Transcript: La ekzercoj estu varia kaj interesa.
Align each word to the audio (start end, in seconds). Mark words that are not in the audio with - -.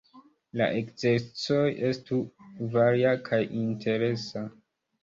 La 0.61 0.69
ekzercoj 0.77 1.61
estu 1.91 2.19
varia 2.79 3.17
kaj 3.31 3.45
interesa. 3.63 4.49